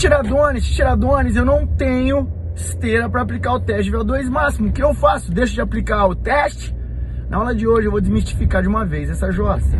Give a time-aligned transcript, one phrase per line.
[0.00, 4.70] Tiradones, tiradones, eu não tenho esteira para aplicar o teste de VO2 máximo.
[4.70, 5.30] O que eu faço?
[5.30, 6.74] Deixo de aplicar o teste?
[7.28, 9.76] Na aula de hoje eu vou desmistificar de uma vez essa jossa.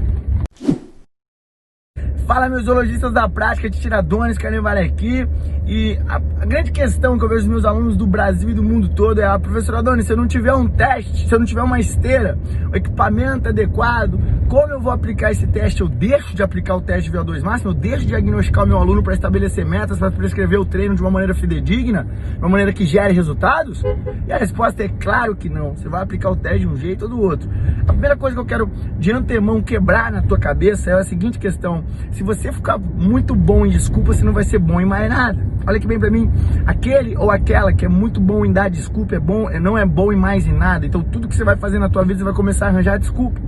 [2.30, 5.26] Fala meus zoologistas da prática de tiradones, Carnevale aqui.
[5.66, 8.62] E a, a, grande questão que eu vejo os meus alunos do Brasil e do
[8.62, 11.46] mundo todo é a professora Adoni, se eu não tiver um teste, se eu não
[11.46, 12.38] tiver uma esteira,
[12.72, 14.16] o equipamento adequado,
[14.48, 15.80] como eu vou aplicar esse teste?
[15.80, 18.78] Eu deixo de aplicar o teste de VO2 máximo, eu deixo de diagnosticar o meu
[18.78, 22.72] aluno para estabelecer metas, para prescrever o treino de uma maneira fidedigna, de uma maneira
[22.72, 23.80] que gere resultados?
[24.26, 25.76] E a resposta é claro que não.
[25.76, 27.48] Você vai aplicar o teste de um jeito ou do outro.
[27.86, 31.38] A primeira coisa que eu quero de antemão quebrar na tua cabeça é a seguinte
[31.38, 31.84] questão:
[32.20, 35.42] se você ficar muito bom em desculpa, você não vai ser bom em mais nada.
[35.66, 36.30] Olha que bem para mim,
[36.66, 40.12] aquele ou aquela que é muito bom em dar desculpa, é bom, não é bom
[40.12, 40.84] em mais em nada.
[40.84, 43.40] Então tudo que você vai fazer na tua vida, você vai começar a arranjar desculpa.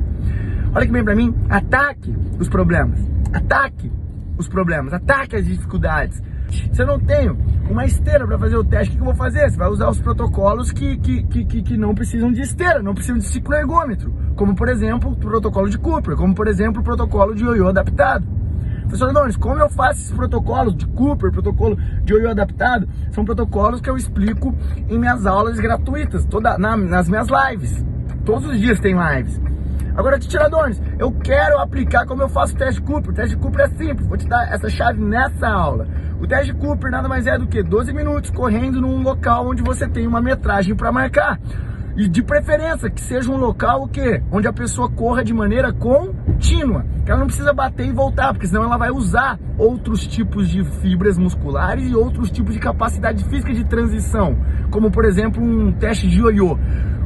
[0.74, 2.98] Olha que bem para mim, ataque os problemas.
[3.30, 3.92] Ataque
[4.38, 6.22] os problemas, ataque as dificuldades.
[6.72, 7.36] Se eu não tenho
[7.68, 9.50] uma esteira para fazer o teste, o que eu vou fazer?
[9.50, 13.18] Você vai usar os protocolos que, que, que, que não precisam de esteira, não precisam
[13.18, 14.14] de ciclo ergômetro.
[14.34, 18.40] Como, por exemplo, o protocolo de Cooper, como, por exemplo, o protocolo de ioiô adaptado.
[18.92, 22.86] Professor Adonis, como eu faço esses protocolos de Cooper, protocolo de ioiô adaptado?
[23.12, 24.54] São protocolos que eu explico
[24.86, 27.82] em minhas aulas gratuitas, toda, na, nas minhas lives.
[28.22, 29.40] Todos os dias tem lives.
[29.96, 33.12] Agora, Titiradores, eu quero aplicar como eu faço o teste Cooper.
[33.12, 35.88] O teste Cooper é simples, vou te dar essa chave nessa aula.
[36.20, 39.88] O teste Cooper nada mais é do que 12 minutos correndo num local onde você
[39.88, 41.40] tem uma metragem para marcar.
[41.96, 44.22] E de preferência que seja um local o quê?
[44.30, 45.72] Onde a pessoa corra de maneira
[46.32, 46.84] contínua.
[47.04, 50.64] Que ela não precisa bater e voltar, porque senão ela vai usar outros tipos de
[50.64, 54.36] fibras musculares e outros tipos de capacidade física de transição,
[54.70, 56.58] como por exemplo um teste de ioiô.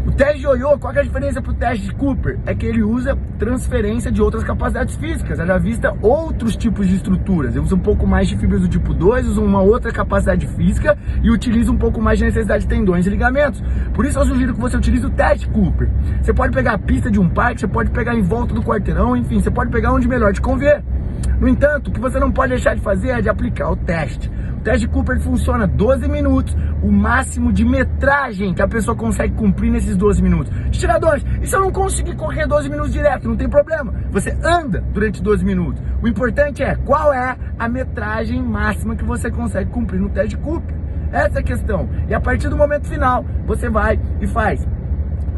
[0.07, 2.39] O teste de ioiô, qual é a diferença para o teste de Cooper?
[2.47, 5.37] É que ele usa transferência de outras capacidades físicas.
[5.37, 7.57] Já vista outros tipos de estruturas.
[7.57, 10.97] Ele usa um pouco mais de fibras do tipo 2, usa uma outra capacidade física
[11.25, 13.61] e utiliza um pouco mais de necessidade de tendões e ligamentos.
[13.95, 15.91] Por isso eu sugiro que você utilize o teste Cooper.
[16.23, 19.16] Você pode pegar a pista de um parque, você pode pegar em volta do quarteirão,
[19.17, 20.83] enfim, você pode pegar onde melhor te convier.
[21.41, 24.31] No entanto, o que você não pode deixar de fazer é de aplicar o teste
[24.67, 29.97] teste Cooper funciona 12 minutos, o máximo de metragem que a pessoa consegue cumprir nesses
[29.97, 30.53] 12 minutos.
[30.73, 33.29] Tiradores, e se eu não conseguir correr 12 minutos direto?
[33.29, 33.95] Não tem problema.
[34.11, 35.81] Você anda durante 12 minutos.
[36.03, 40.75] O importante é qual é a metragem máxima que você consegue cumprir no teste Cooper.
[41.13, 41.89] Essa é a questão.
[42.09, 44.67] E a partir do momento final, você vai e faz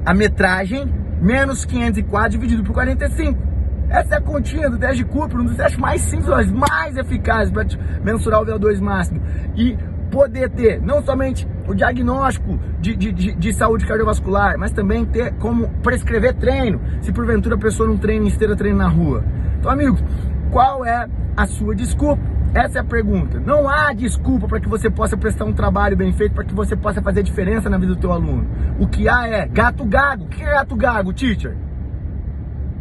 [0.07, 0.91] a metragem
[1.21, 3.58] menos 504 dividido por 45.
[3.89, 7.53] Essa é a continha do teste de Cooper, um dos testes mais simples, mais eficazes
[7.53, 7.67] para
[8.03, 9.21] mensurar o VO2 máximo.
[9.57, 9.77] E
[10.11, 15.35] poder ter não somente o diagnóstico de, de, de, de, saúde cardiovascular, mas também ter
[15.35, 19.25] como prescrever treino, se porventura a pessoa não treina esteira, treina na rua.
[19.59, 20.03] Então, amigos,
[20.51, 21.07] qual é
[21.37, 22.23] a sua desculpa?
[22.55, 23.39] Essa é a pergunta.
[23.39, 26.75] Não há desculpa para que você possa prestar um trabalho bem feito, para que você
[26.75, 28.47] possa fazer diferença na vida do teu aluno.
[28.79, 30.25] O que há é gato gago.
[30.25, 31.55] O que é gato gago, teacher?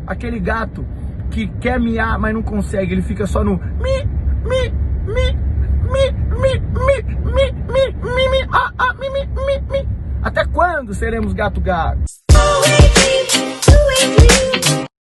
[0.06, 0.86] Aquele gato
[1.30, 4.06] que quer miar, mas não consegue, ele fica só no mi,
[4.44, 4.70] mi,
[5.06, 5.38] mi,
[5.88, 9.90] mi, mi, mi, mi, mi, mi, mi, ah, ah, mi, mi, mi, mi.
[10.22, 12.27] Até quando seremos gato gato?